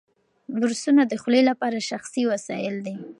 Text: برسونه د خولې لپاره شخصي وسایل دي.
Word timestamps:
برسونه 0.59 1.01
د 1.07 1.13
خولې 1.21 1.41
لپاره 1.49 1.85
شخصي 1.89 2.21
وسایل 2.31 2.75
دي. 2.85 2.95